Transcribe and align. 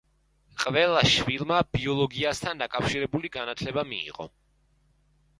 ყველა 0.61 1.01
შვილმა 1.15 1.59
ბიოლოგიასთან 1.75 2.63
დაკავშირებული 2.63 3.31
განათლება 3.35 3.83
მიიღო. 3.91 4.27